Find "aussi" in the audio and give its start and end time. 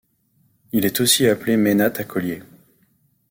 0.99-1.27